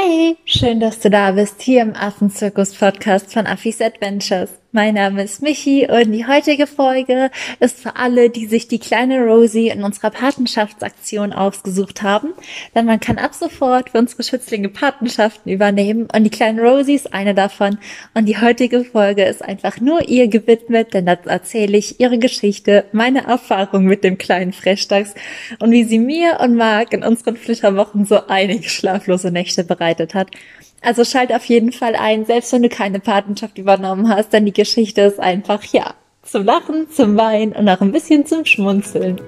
[0.00, 4.50] Hey, schön, dass du da bist, hier im Affenzirkus-Podcast von Affis Adventures.
[4.78, 9.24] Mein Name ist Michi und die heutige Folge ist für alle, die sich die kleine
[9.24, 12.28] Rosie in unserer Patenschaftsaktion ausgesucht haben.
[12.76, 17.12] Denn man kann ab sofort für unsere Schützlinge Patenschaften übernehmen und die kleine Rosie ist
[17.12, 17.78] eine davon.
[18.14, 22.84] Und die heutige Folge ist einfach nur ihr gewidmet, denn da erzähle ich ihre Geschichte,
[22.92, 25.12] meine Erfahrung mit dem kleinen Frechdachs
[25.58, 30.30] und wie sie mir und Marc in unseren Flitterwochen so einige schlaflose Nächte bereitet hat.
[30.80, 34.52] Also schalt auf jeden Fall ein, selbst wenn du keine Patenschaft übernommen hast, denn die
[34.52, 39.20] Geschichte ist einfach, ja, zum Lachen, zum Weinen und auch ein bisschen zum Schmunzeln.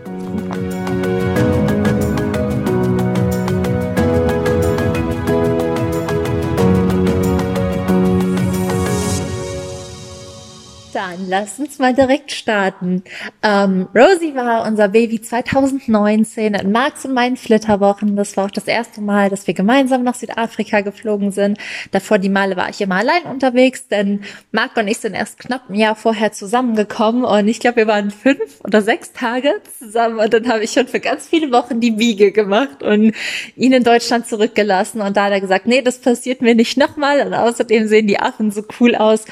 [11.01, 13.03] Dann lass uns mal direkt starten.
[13.43, 18.17] Ähm, Rosie war unser Baby 2019 in Marx und meinen Flitterwochen.
[18.17, 21.57] Das war auch das erste Mal, dass wir gemeinsam nach Südafrika geflogen sind.
[21.91, 25.70] Davor die Male war ich immer allein unterwegs, denn Marc und ich sind erst knapp
[25.70, 30.35] ein Jahr vorher zusammengekommen und ich glaube, wir waren fünf oder sechs Tage zusammen und
[30.35, 33.14] dann habe ich schon für ganz viele Wochen die Wiege gemacht und
[33.57, 37.27] ihn in Deutschland zurückgelassen und da hat er gesagt, nee, das passiert mir nicht nochmal
[37.27, 39.25] und außerdem sehen die Affen so cool aus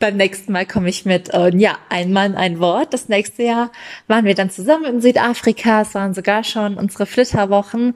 [0.00, 2.94] beim nächsten Mal komme ich mit, äh, ja, ein Mann, ein Wort.
[2.94, 3.70] Das nächste Jahr
[4.08, 5.82] waren wir dann zusammen in Südafrika.
[5.82, 7.94] Es waren sogar schon unsere Flitterwochen.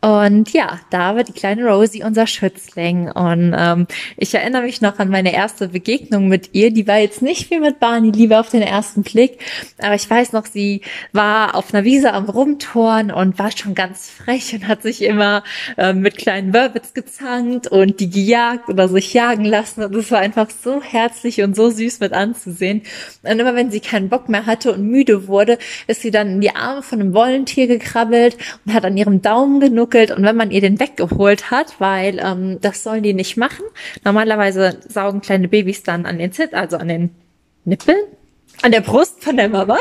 [0.00, 3.10] Und ja, da war die kleine Rosie unser Schützling.
[3.10, 6.72] Und ähm, ich erinnere mich noch an meine erste Begegnung mit ihr.
[6.72, 9.38] Die war jetzt nicht wie mit Barney, lieber auf den ersten Blick.
[9.78, 10.82] Aber ich weiß noch, sie
[11.12, 15.44] war auf einer Wiese am Rumtoren und war schon ganz frech und hat sich immer
[15.78, 19.84] äh, mit kleinen Burbits gezankt und die gejagt oder sich jagen lassen.
[19.84, 22.82] Und es war einfach so herzlich und so süß mit anzusehen.
[23.22, 26.40] Und immer wenn sie keinen Bock mehr hatte und müde wurde, ist sie dann in
[26.40, 30.50] die Arme von einem Wollentier gekrabbelt und hat an ihrem Daumen genuckelt und wenn man
[30.50, 33.64] ihr den weggeholt hat, weil ähm, das sollen die nicht machen.
[34.04, 37.10] Normalerweise saugen kleine Babys dann an den Zit, also an den
[37.64, 37.98] Nippeln,
[38.62, 39.78] an der Brust von der Mama.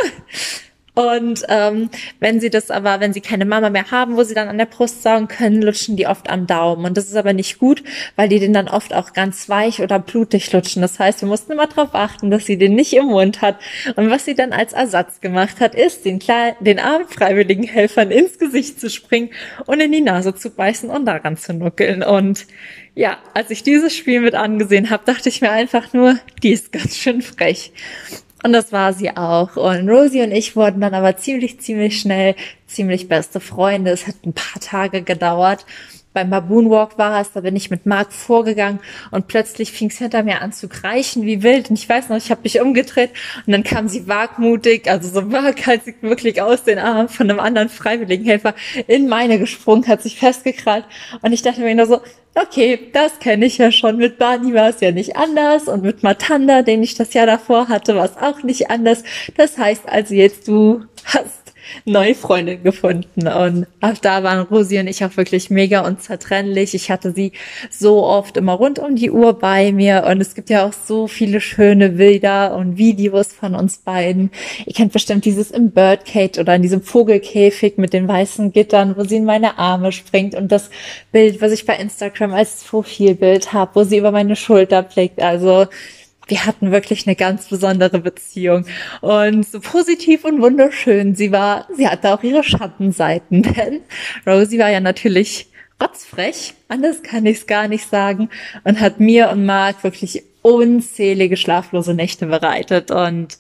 [0.95, 1.89] Und ähm,
[2.19, 4.67] wenn sie das aber, wenn sie keine Mama mehr haben, wo sie dann an der
[4.67, 6.85] Brust saugen können, lutschen die oft am Daumen.
[6.85, 7.83] Und das ist aber nicht gut,
[8.15, 10.83] weil die den dann oft auch ganz weich oder blutig lutschen.
[10.83, 13.57] Das heißt, wir mussten immer darauf achten, dass sie den nicht im Mund hat.
[13.95, 18.11] Und was sie dann als Ersatz gemacht hat, ist, den, kleinen, den armen freiwilligen Helfern
[18.11, 19.31] ins Gesicht zu springen
[19.65, 22.03] und in die Nase zu beißen und daran zu nuckeln.
[22.03, 22.45] Und
[22.93, 26.71] ja, als ich dieses Spiel mit angesehen habe, dachte ich mir einfach nur, die ist
[26.71, 27.71] ganz schön frech.
[28.43, 29.55] Und das war sie auch.
[29.55, 32.35] Und Rosie und ich wurden dann aber ziemlich, ziemlich schnell
[32.67, 33.91] ziemlich beste Freunde.
[33.91, 35.65] Es hat ein paar Tage gedauert.
[36.13, 38.79] Beim Baboon Walk war es, da bin ich mit Marc vorgegangen
[39.12, 41.69] und plötzlich fing es hinter mir an zu kreischen wie wild.
[41.69, 43.12] Und ich weiß noch, ich habe mich umgedreht
[43.46, 47.69] und dann kam sie wagmutig, also so waghalsig wirklich aus den Armen von einem anderen
[47.69, 48.53] Freiwilligenhelfer
[48.88, 50.85] in meine gesprungen, hat sich festgekrallt.
[51.22, 52.02] Und ich dachte mir nur so,
[52.35, 53.97] okay, das kenne ich ja schon.
[53.97, 57.69] Mit Barney war es ja nicht anders und mit Matanda, den ich das Jahr davor
[57.69, 59.03] hatte, war es auch nicht anders.
[59.38, 61.42] Das heißt also jetzt, du hast
[61.85, 63.28] neue Freundin gefunden.
[63.28, 66.74] Und auch da waren Rosi und ich auch wirklich mega unzertrennlich.
[66.74, 67.31] Ich hatte sie
[67.69, 70.06] so oft immer rund um die Uhr bei mir.
[70.09, 74.31] Und es gibt ja auch so viele schöne Bilder und Videos von uns beiden.
[74.66, 79.03] Ihr kennt bestimmt dieses im Birdcage oder in diesem Vogelkäfig mit den weißen Gittern, wo
[79.03, 80.35] sie in meine Arme springt.
[80.35, 80.69] Und das
[81.12, 85.22] Bild, was ich bei Instagram als Profilbild habe, wo sie über meine Schulter blickt.
[85.22, 85.68] Also
[86.28, 88.66] wir hatten wirklich eine ganz besondere Beziehung
[89.01, 91.16] und so positiv und wunderschön.
[91.16, 93.81] Sie war, sie hatte auch ihre Schattenseiten, denn
[94.25, 95.47] Rosie war ja natürlich
[95.81, 98.29] rotzfrech, anders kann ich es gar nicht sagen,
[98.63, 103.38] und hat mir und Mark wirklich unzählige schlaflose Nächte bereitet und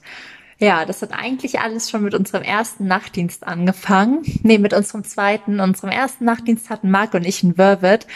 [0.59, 4.21] ja, das hat eigentlich alles schon mit unserem ersten Nachtdienst angefangen.
[4.43, 5.59] Nee, mit unserem zweiten.
[5.59, 8.07] Unserem ersten Nachtdienst hatten Mark und ich ein Vervet.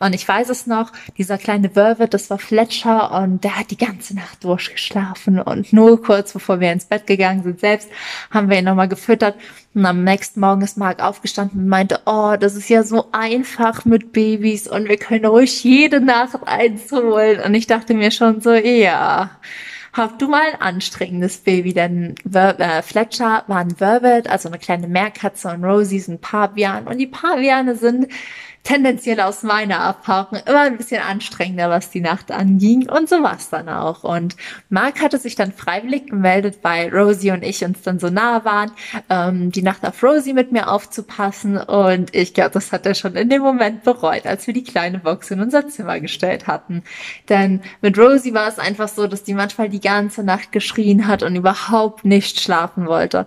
[0.00, 3.76] Und ich weiß es noch, dieser kleine Vervet, das war Fletcher und der hat die
[3.76, 5.40] ganze Nacht durchgeschlafen.
[5.40, 7.88] Und nur kurz bevor wir ins Bett gegangen sind selbst,
[8.30, 9.34] haben wir ihn nochmal gefüttert.
[9.74, 13.84] Und am nächsten Morgen ist Mark aufgestanden und meinte, oh, das ist ja so einfach
[13.84, 17.40] mit Babys und wir können ruhig jede Nacht eins holen.
[17.40, 19.30] Und ich dachte mir schon so, ja,
[19.92, 24.86] hab du mal ein anstrengendes Baby, denn äh, Fletcher war ein Vervet, also eine kleine
[24.86, 26.86] Meerkatze und Rosie sind Pavian.
[26.86, 28.06] Und die Paviane sind
[28.64, 32.88] tendenziell aus meiner Erfahrung immer ein bisschen anstrengender, was die Nacht anging.
[32.88, 34.04] Und so war es dann auch.
[34.04, 34.36] Und
[34.68, 38.70] Mark hatte sich dann freiwillig gemeldet, weil Rosie und ich uns dann so nah waren,
[39.08, 41.56] ähm, die Nacht auf Rosie mit mir aufzupassen.
[41.56, 44.98] Und ich glaube, das hat er schon in dem Moment bereut, als wir die kleine
[44.98, 46.82] Box in unser Zimmer gestellt hatten.
[47.30, 51.22] Denn mit Rosie war es einfach so, dass die manchmal die ganze Nacht geschrien hat
[51.22, 53.26] und überhaupt nicht schlafen wollte.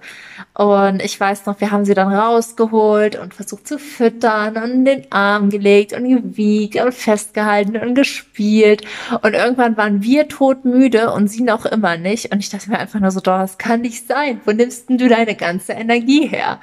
[0.54, 5.12] Und ich weiß noch, wir haben sie dann rausgeholt und versucht zu füttern und den
[5.12, 8.84] Arm Arm gelegt und gewiegt und festgehalten und gespielt.
[9.22, 12.32] Und irgendwann waren wir todmüde und sie noch immer nicht.
[12.32, 14.42] Und ich dachte mir einfach nur so, das kann nicht sein.
[14.46, 16.60] Wo nimmst denn du deine ganze Energie her?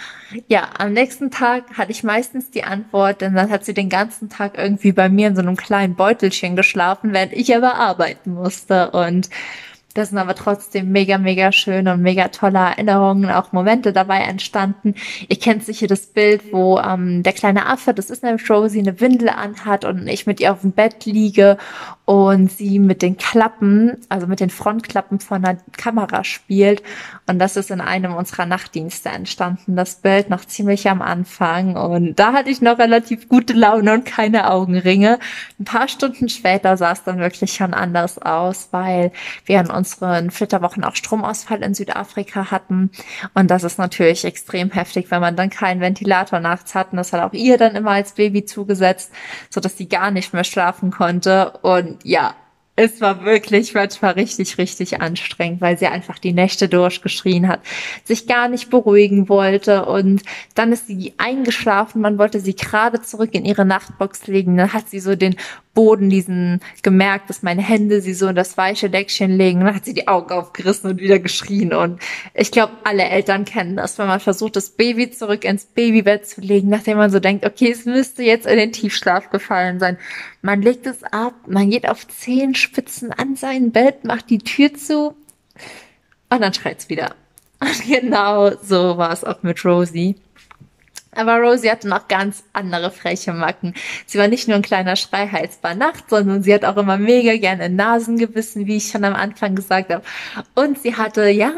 [0.48, 4.28] Ja, am nächsten Tag hatte ich meistens die Antwort, denn dann hat sie den ganzen
[4.28, 8.90] Tag irgendwie bei mir in so einem kleinen Beutelchen geschlafen, während ich aber arbeiten musste.
[8.90, 9.30] Und
[9.94, 14.94] das sind aber trotzdem mega, mega schöne und mega tolle Erinnerungen, auch Momente dabei entstanden.
[15.28, 19.00] Ihr kennt sicher das Bild, wo ähm, der kleine Affe, das ist nämlich Rosie, eine
[19.00, 21.56] Windel anhat und ich mit ihr auf dem Bett liege
[22.04, 26.82] und sie mit den Klappen, also mit den Frontklappen von der Kamera spielt.
[27.26, 31.76] Und das ist in einem unserer Nachtdienste entstanden, das Bild noch ziemlich am Anfang.
[31.76, 35.18] Und da hatte ich noch relativ gute Laune und keine Augenringe.
[35.58, 39.12] Ein paar Stunden später sah es dann wirklich schon anders aus, weil
[39.44, 42.90] wir in unseren Flitterwochen auch Stromausfall in Südafrika hatten.
[43.34, 46.92] Und das ist natürlich extrem heftig, wenn man dann keinen Ventilator nachts hat.
[46.92, 49.12] Und das hat auch ihr dann immer als Baby zugesetzt,
[49.50, 51.52] so dass sie gar nicht mehr schlafen konnte.
[51.62, 52.34] Und ja,
[52.80, 57.60] es war wirklich manchmal richtig, richtig anstrengend, weil sie einfach die Nächte durchgeschrien hat,
[58.04, 60.22] sich gar nicht beruhigen wollte und
[60.54, 64.88] dann ist sie eingeschlafen, man wollte sie gerade zurück in ihre Nachtbox legen, dann hat
[64.88, 65.34] sie so den
[65.78, 69.60] Boden diesen gemerkt, dass meine Hände sie so in das weiche Deckchen legen.
[69.60, 71.72] Dann hat sie die Augen aufgerissen und wieder geschrien.
[71.72, 72.00] Und
[72.34, 76.40] ich glaube, alle Eltern kennen das, wenn man versucht, das Baby zurück ins Babybett zu
[76.40, 79.98] legen, nachdem man so denkt, okay, es müsste jetzt in den Tiefschlaf gefallen sein.
[80.42, 85.14] Man legt es ab, man geht auf Zehenspitzen an sein Bett, macht die Tür zu
[86.28, 87.14] und dann schreit's wieder.
[87.60, 90.16] Und genau so war es auch mit Rosie.
[91.18, 93.74] Aber Rosie hatte noch ganz andere freche Macken.
[94.06, 97.36] Sie war nicht nur ein kleiner Schreihals bei Nacht, sondern sie hat auch immer mega
[97.36, 100.04] gerne Nasen gebissen, wie ich schon am Anfang gesagt habe.
[100.54, 101.52] Und sie hatte, ja,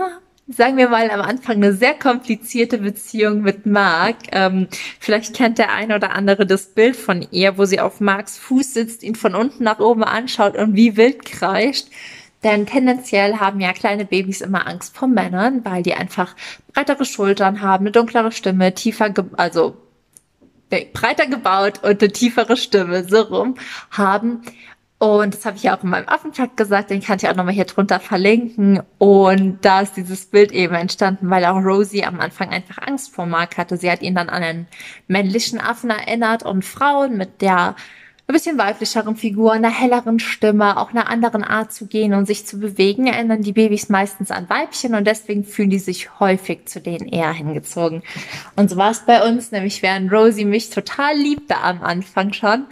[0.48, 4.16] sagen wir mal, am Anfang eine sehr komplizierte Beziehung mit Mark.
[4.32, 4.68] Ähm,
[4.98, 8.72] vielleicht kennt der eine oder andere das Bild von ihr, wo sie auf Marks Fuß
[8.72, 11.88] sitzt, ihn von unten nach oben anschaut und wie wild kreischt.
[12.42, 16.34] Denn tendenziell haben ja kleine Babys immer Angst vor Männern, weil die einfach
[16.72, 19.76] breitere Schultern haben, eine dunklere Stimme, tiefer, also
[20.92, 23.56] breiter gebaut und eine tiefere Stimme, so rum
[23.90, 24.42] haben.
[25.02, 27.54] Und das habe ich ja auch in meinem Affenfakt gesagt, den kann ich auch nochmal
[27.54, 28.82] hier drunter verlinken.
[28.98, 33.24] Und da ist dieses Bild eben entstanden, weil auch Rosie am Anfang einfach Angst vor
[33.24, 33.78] Mark hatte.
[33.78, 34.66] Sie hat ihn dann an einen
[35.08, 37.76] männlichen Affen erinnert und Frauen mit der
[38.30, 42.46] ein bisschen weiblicheren Figur, einer helleren Stimme, auch einer anderen Art zu gehen und sich
[42.46, 46.80] zu bewegen, erinnern die Babys meistens an Weibchen und deswegen fühlen die sich häufig zu
[46.80, 48.02] denen eher hingezogen.
[48.54, 52.66] Und so war es bei uns, nämlich während Rosie mich total liebte am Anfang schon,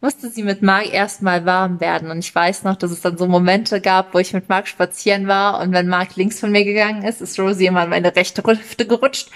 [0.00, 2.12] musste sie mit Mark erstmal warm werden.
[2.12, 5.26] Und ich weiß noch, dass es dann so Momente gab, wo ich mit Mark spazieren
[5.26, 8.44] war und wenn Mark links von mir gegangen ist, ist Rosie immer in meine rechte
[8.44, 9.28] Hüfte gerutscht.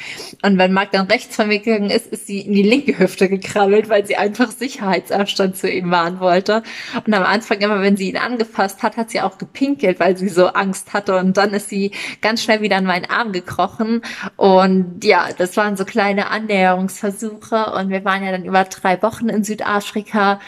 [0.42, 3.28] Und wenn Mark dann rechts von mir gegangen ist, ist sie in die linke Hüfte
[3.28, 6.62] gekrabbelt, weil sie einfach Sicherheitsabstand zu ihm wahren wollte.
[7.04, 10.28] Und am Anfang immer, wenn sie ihn angefasst hat, hat sie auch gepinkelt, weil sie
[10.28, 11.16] so Angst hatte.
[11.16, 14.02] Und dann ist sie ganz schnell wieder in meinen Arm gekrochen.
[14.36, 17.72] Und ja, das waren so kleine Annäherungsversuche.
[17.72, 20.38] Und wir waren ja dann über drei Wochen in Südafrika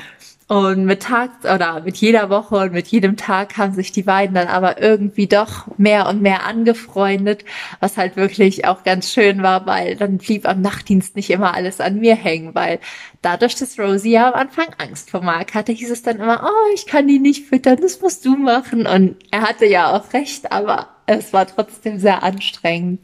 [0.46, 4.34] und mit Tag oder mit jeder Woche und mit jedem Tag haben sich die beiden
[4.34, 7.44] dann aber irgendwie doch mehr und mehr angefreundet,
[7.80, 11.80] was halt wirklich auch ganz schön war, weil dann blieb am Nachtdienst nicht immer alles
[11.80, 12.78] an mir hängen, weil
[13.22, 16.74] dadurch, dass Rosie ja am Anfang Angst vor Mark hatte, hieß es dann immer, oh,
[16.74, 18.86] ich kann die nicht füttern, das musst du machen.
[18.86, 23.00] Und er hatte ja auch recht, aber es war trotzdem sehr anstrengend.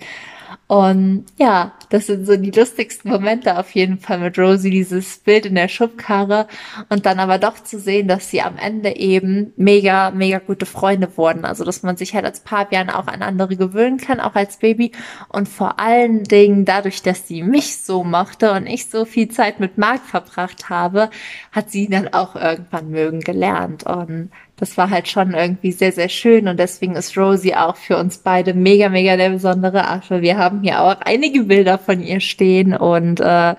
[0.66, 5.47] Und ja, das sind so die lustigsten Momente auf jeden Fall mit Rosie, dieses Bild
[5.47, 6.47] in der Schubkarre.
[6.88, 11.16] Und dann aber doch zu sehen, dass sie am Ende eben mega, mega gute Freunde
[11.16, 11.45] wurden.
[11.45, 14.92] Also, dass man sich halt als Pavian auch an andere gewöhnen kann, auch als Baby.
[15.28, 19.61] Und vor allen Dingen dadurch, dass sie mich so mochte und ich so viel Zeit
[19.61, 21.11] mit Mark verbracht habe,
[21.52, 23.85] hat sie dann auch irgendwann mögen gelernt.
[23.85, 24.30] Und
[24.61, 28.19] das war halt schon irgendwie sehr, sehr schön und deswegen ist Rosie auch für uns
[28.19, 30.21] beide mega, mega der besondere Affe.
[30.21, 33.55] Wir haben hier auch einige Bilder von ihr stehen und äh,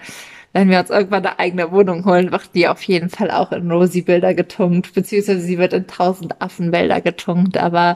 [0.53, 3.72] wenn wir uns irgendwann eine eigene Wohnung holen, wird die auf jeden Fall auch in
[3.72, 7.96] Rosie-Bilder getunkt, beziehungsweise sie wird in tausend Affenbilder getunkt, aber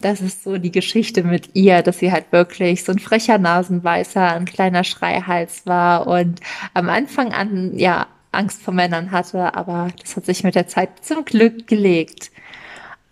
[0.00, 4.32] das ist so die Geschichte mit ihr, dass sie halt wirklich so ein frecher Nasenbeißer,
[4.32, 6.40] ein kleiner Schreihals war und
[6.72, 11.04] am Anfang an, ja, Angst vor Männern hatte, aber das hat sich mit der Zeit
[11.04, 12.30] zum Glück gelegt.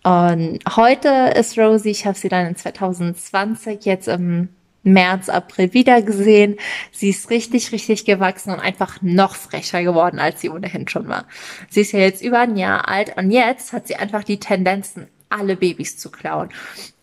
[0.03, 4.49] Und heute ist Rosie, ich habe sie dann in 2020 jetzt im
[4.83, 6.55] März, April wieder gesehen.
[6.91, 11.25] Sie ist richtig, richtig gewachsen und einfach noch frecher geworden, als sie ohnehin schon war.
[11.69, 15.07] Sie ist ja jetzt über ein Jahr alt und jetzt hat sie einfach die Tendenzen
[15.29, 16.49] alle Babys zu klauen.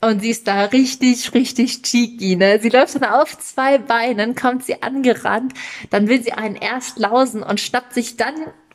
[0.00, 2.58] Und sie ist da richtig, richtig cheeky, ne?
[2.60, 5.54] Sie läuft dann auf zwei Beinen, kommt sie angerannt,
[5.90, 8.34] dann will sie einen erst lausen und schnappt sich dann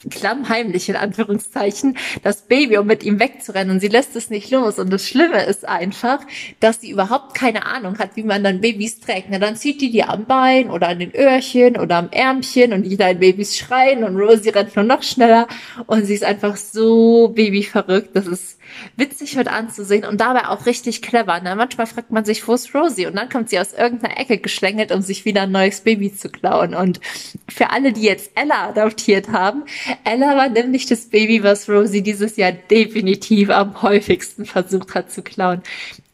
[0.10, 4.80] klammheimlich in Anführungszeichen das Baby, um mit ihm wegzurennen und sie lässt es nicht los.
[4.80, 6.22] Und das Schlimme ist einfach,
[6.60, 9.28] dass sie überhaupt keine Ahnung hat, wie man dann Babys trägt.
[9.30, 12.84] Na, dann zieht die die am Bein oder an den Öhrchen oder am Ärmchen und
[12.84, 15.48] die kleinen Babys schreien und Rosie rennt nur noch schneller
[15.88, 18.16] und sie ist einfach so babyverrückt.
[18.16, 18.59] Das ist
[18.96, 21.40] witzig mit anzusehen und dabei auch richtig clever.
[21.42, 21.56] Ne?
[21.56, 23.08] Manchmal fragt man sich, wo ist Rosie?
[23.08, 26.30] Und dann kommt sie aus irgendeiner Ecke geschlängelt, um sich wieder ein neues Baby zu
[26.30, 26.74] klauen.
[26.74, 27.00] Und
[27.48, 29.64] für alle, die jetzt Ella adoptiert haben,
[30.04, 35.22] Ella war nämlich das Baby, was Rosie dieses Jahr definitiv am häufigsten versucht hat zu
[35.22, 35.62] klauen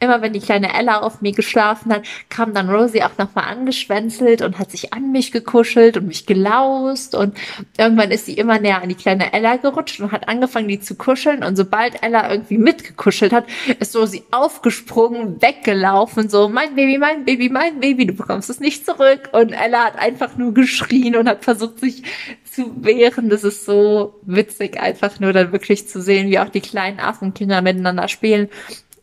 [0.05, 4.41] immer wenn die kleine Ella auf mir geschlafen hat, kam dann Rosie auch nochmal angeschwänzelt
[4.41, 7.35] und hat sich an mich gekuschelt und mich gelaust und
[7.77, 10.95] irgendwann ist sie immer näher an die kleine Ella gerutscht und hat angefangen, die zu
[10.95, 11.43] kuscheln.
[11.43, 13.45] Und sobald Ella irgendwie mitgekuschelt hat,
[13.79, 18.85] ist Rosie aufgesprungen, weggelaufen, so mein Baby, mein Baby, mein Baby, du bekommst es nicht
[18.85, 19.29] zurück.
[19.31, 22.03] Und Ella hat einfach nur geschrien und hat versucht, sich
[22.49, 23.29] zu wehren.
[23.29, 27.61] Das ist so witzig, einfach nur dann wirklich zu sehen, wie auch die kleinen Affenkinder
[27.61, 28.49] miteinander spielen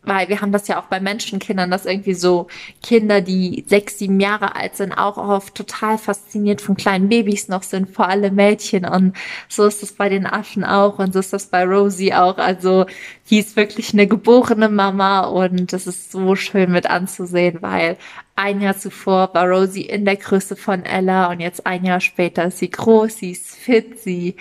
[0.05, 2.49] weil wir haben das ja auch bei Menschenkindern, dass irgendwie so
[2.83, 7.63] Kinder, die sechs, sieben Jahre alt sind, auch oft total fasziniert von kleinen Babys noch
[7.63, 8.85] sind, vor allem Mädchen.
[8.85, 9.15] Und
[9.49, 12.39] so ist das bei den Affen auch und so ist das bei Rosie auch.
[12.39, 12.87] Also
[13.31, 17.97] die ist wirklich eine geborene Mama und das ist so schön mit anzusehen, weil
[18.35, 22.47] ein Jahr zuvor war Rosie in der Größe von Ella und jetzt ein Jahr später
[22.47, 24.37] ist sie groß, sie ist fit, sie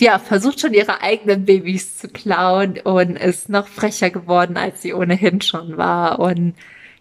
[0.00, 4.94] ja, versucht schon ihre eigenen Babys zu klauen und ist noch frecher geworden, als sie
[4.94, 6.18] ohnehin schon war.
[6.18, 6.54] Und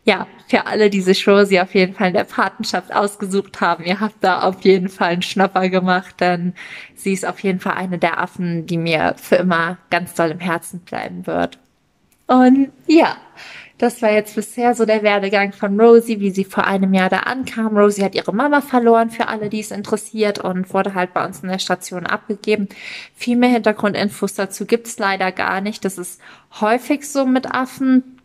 [0.04, 4.00] ja, für alle, die sich Rosie auf jeden Fall in der Patenschaft ausgesucht haben, ihr
[4.00, 6.54] habt da auf jeden Fall einen Schnapper gemacht, denn
[6.96, 10.40] sie ist auf jeden Fall eine der Affen, die mir für immer ganz doll im
[10.40, 11.60] Herzen bleiben wird.
[12.28, 13.18] Und ja,
[13.80, 17.20] das war jetzt bisher so der Werdegang von Rosie, wie sie vor einem Jahr da
[17.20, 17.78] ankam.
[17.78, 21.40] Rosie hat ihre Mama verloren, für alle, die es interessiert, und wurde halt bei uns
[21.40, 22.68] in der Station abgegeben.
[23.16, 25.86] Viel mehr Hintergrundinfos dazu gibt's leider gar nicht.
[25.86, 26.20] Das ist
[26.60, 28.19] häufig so mit Affen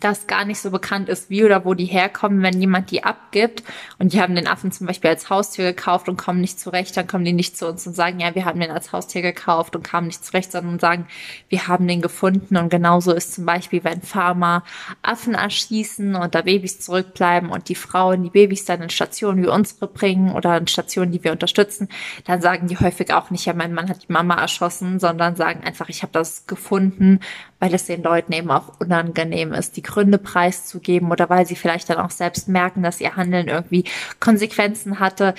[0.00, 3.64] das gar nicht so bekannt ist, wie oder wo die herkommen, wenn jemand die abgibt.
[3.98, 7.06] Und die haben den Affen zum Beispiel als Haustier gekauft und kommen nicht zurecht, dann
[7.06, 9.82] kommen die nicht zu uns und sagen, ja, wir haben den als Haustier gekauft und
[9.82, 11.08] kamen nicht zurecht, sondern sagen,
[11.48, 12.56] wir haben den gefunden.
[12.56, 14.62] Und genauso ist zum Beispiel, wenn Farmer
[15.02, 19.48] Affen erschießen und da Babys zurückbleiben und die Frauen die Babys dann in Stationen wie
[19.48, 21.88] unsere bringen oder in Stationen, die wir unterstützen,
[22.24, 25.64] dann sagen die häufig auch nicht, ja, mein Mann hat die Mama erschossen, sondern sagen
[25.64, 27.20] einfach, ich habe das gefunden,
[27.58, 31.88] weil es den Leuten eben auch unangenehm ist, die Gründe preiszugeben oder weil sie vielleicht
[31.88, 33.84] dann auch selbst merken, dass ihr Handeln irgendwie
[34.20, 35.34] Konsequenzen hatte,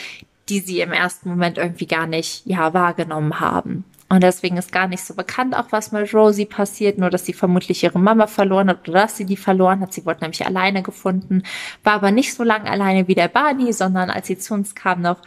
[0.49, 3.85] die sie im ersten Moment irgendwie gar nicht, ja, wahrgenommen haben.
[4.11, 7.33] Und deswegen ist gar nicht so bekannt auch, was mit Rosie passiert, nur dass sie
[7.33, 9.93] vermutlich ihre Mama verloren hat oder dass sie die verloren hat.
[9.93, 11.43] Sie wurde nämlich alleine gefunden,
[11.83, 15.03] war aber nicht so lange alleine wie der Barney, sondern als sie zu uns kam
[15.03, 15.21] noch,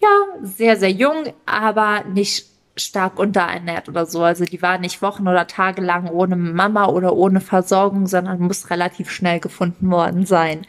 [0.00, 0.08] ja,
[0.42, 2.46] sehr, sehr jung, aber nicht
[2.78, 4.22] stark unterernährt oder so.
[4.22, 8.70] Also die war nicht Wochen oder Tage lang ohne Mama oder ohne Versorgung, sondern muss
[8.70, 10.66] relativ schnell gefunden worden sein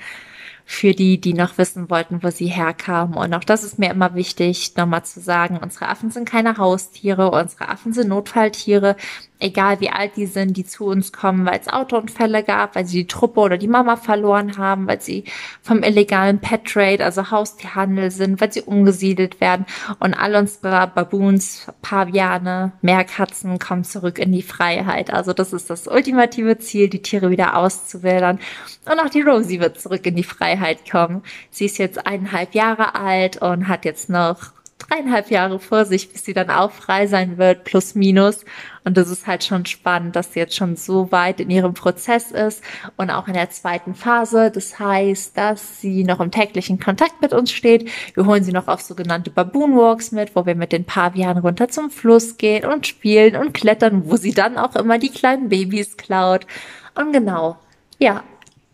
[0.71, 3.15] für die, die noch wissen wollten, wo sie herkamen.
[3.15, 7.31] Und auch das ist mir immer wichtig, nochmal zu sagen, unsere Affen sind keine Haustiere,
[7.31, 8.95] unsere Affen sind Notfalltiere
[9.39, 12.99] egal wie alt die sind, die zu uns kommen, weil es Autounfälle gab, weil sie
[12.99, 15.23] die Truppe oder die Mama verloren haben, weil sie
[15.61, 19.65] vom illegalen Pet Trade, also Haustierhandel sind, weil sie umgesiedelt werden
[19.99, 25.11] und all unsere Baboons, Paviane, Meerkatzen kommen zurück in die Freiheit.
[25.13, 28.39] Also das ist das ultimative Ziel, die Tiere wieder auszuwildern.
[28.85, 31.23] Und auch die Rosie wird zurück in die Freiheit kommen.
[31.49, 34.58] Sie ist jetzt eineinhalb Jahre alt und hat jetzt noch
[34.89, 38.45] dreieinhalb Jahre vor sich, bis sie dann auch frei sein wird, plus minus.
[38.85, 42.31] Und das ist halt schon spannend, dass sie jetzt schon so weit in ihrem Prozess
[42.31, 42.63] ist
[42.97, 44.51] und auch in der zweiten Phase.
[44.51, 47.89] Das heißt, dass sie noch im täglichen Kontakt mit uns steht.
[48.15, 51.67] Wir holen sie noch auf sogenannte Baboon Walks mit, wo wir mit den Pavianen runter
[51.67, 55.97] zum Fluss gehen und spielen und klettern, wo sie dann auch immer die kleinen Babys
[55.97, 56.47] klaut.
[56.95, 57.57] Und genau,
[57.99, 58.23] ja,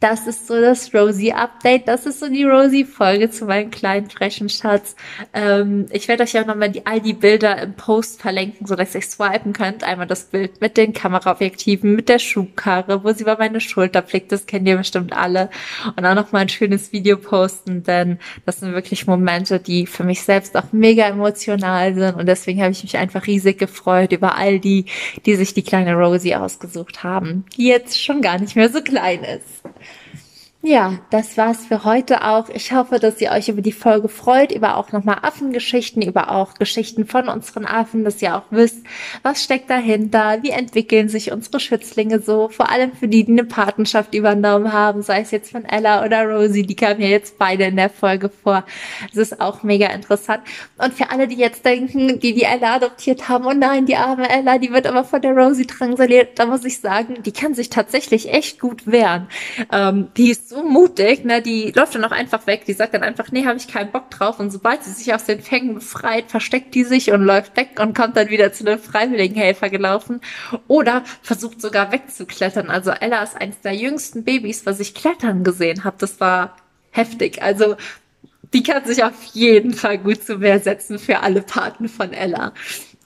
[0.05, 1.87] das ist so das Rosie-Update.
[1.87, 4.95] Das ist so die Rosie-Folge zu meinem kleinen frechen Schatz.
[5.33, 8.93] Ähm, ich werde euch auch nochmal die, all die Bilder im Post verlinken, so dass
[8.93, 9.83] ihr swipen könnt.
[9.83, 14.31] Einmal das Bild mit den Kameraobjektiven, mit der Schubkarre, wo sie über meine Schulter blickt.
[14.31, 15.49] Das kennt ihr bestimmt alle.
[15.95, 20.21] Und auch nochmal ein schönes Video posten, denn das sind wirklich Momente, die für mich
[20.21, 22.13] selbst auch mega emotional sind.
[22.13, 24.85] Und deswegen habe ich mich einfach riesig gefreut über all die,
[25.25, 29.23] die sich die kleine Rosie ausgesucht haben, die jetzt schon gar nicht mehr so klein
[29.23, 29.63] ist.
[30.67, 32.49] Ja, das war's für heute auch.
[32.49, 36.55] Ich hoffe, dass ihr euch über die Folge freut, über auch nochmal Affengeschichten, über auch
[36.55, 38.83] Geschichten von unseren Affen, dass ihr auch wisst,
[39.21, 43.43] was steckt dahinter, wie entwickeln sich unsere Schützlinge so, vor allem für die, die eine
[43.43, 47.65] Patenschaft übernommen haben, sei es jetzt von Ella oder Rosie, die kamen ja jetzt beide
[47.65, 48.65] in der Folge vor.
[49.09, 50.41] Das ist auch mega interessant.
[50.79, 54.27] Und für alle, die jetzt denken, die die Ella adoptiert haben, oh nein, die arme
[54.27, 57.69] Ella, die wird aber von der Rosie drangsaliert, da muss ich sagen, die kann sich
[57.69, 59.27] tatsächlich echt gut wehren.
[59.71, 61.41] Ähm, die ist so mutig, ne?
[61.41, 62.65] Die läuft dann auch einfach weg.
[62.65, 64.39] Die sagt dann einfach, nee, habe ich keinen Bock drauf.
[64.39, 67.95] Und sobald sie sich aus den Fängen befreit, versteckt die sich und läuft weg und
[67.95, 70.21] kommt dann wieder zu einem Freiwilligenhelfer gelaufen.
[70.67, 72.69] Oder versucht sogar wegzuklettern.
[72.69, 75.97] Also Ella ist eines der jüngsten Babys, was ich klettern gesehen habe.
[75.99, 76.55] Das war
[76.91, 77.41] heftig.
[77.41, 77.75] Also
[78.53, 82.53] die kann sich auf jeden Fall gut zu Wehr setzen für alle Paten von Ella.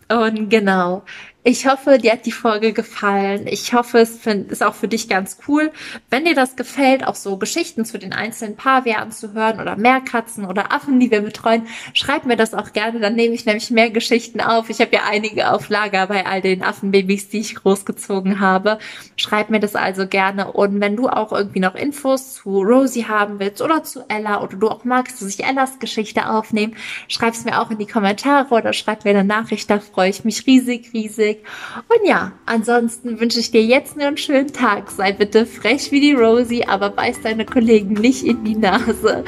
[0.10, 1.04] Und genau,
[1.42, 3.48] ich hoffe, dir hat die Folge gefallen.
[3.48, 5.72] Ich hoffe, es ist auch für dich ganz cool.
[6.10, 10.46] Wenn dir das gefällt, auch so Geschichten zu den einzelnen Paarwehren zu hören oder Meerkatzen
[10.46, 13.00] oder Affen, die wir betreuen, schreib mir das auch gerne.
[13.00, 14.70] Dann nehme ich nämlich mehr Geschichten auf.
[14.70, 18.78] Ich habe ja einige auf Lager bei all den Affenbabys, die ich großgezogen habe.
[19.16, 20.52] Schreib mir das also gerne.
[20.52, 24.58] Und wenn du auch irgendwie noch Infos zu Rosie haben willst oder zu Ella oder
[24.58, 26.74] du auch magst, dass ich Ellas Geschichte aufnehme,
[27.08, 29.70] schreib's mir auch in die Kommentare oder schreib mir eine Nachricht.
[29.70, 31.46] Da freue ich mich riesig, riesig Musik.
[31.88, 34.90] Und ja, ansonsten wünsche ich dir jetzt nur einen schönen Tag.
[34.92, 39.24] Sei bitte frech wie die Rosie, aber beiß deine Kollegen nicht in die Nase.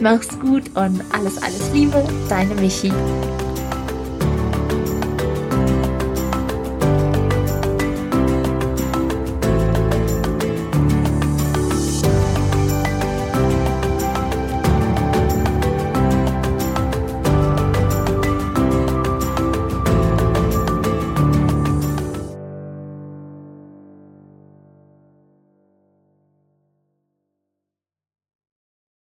[0.00, 2.92] Mach's gut und alles, alles Liebe, deine Michi.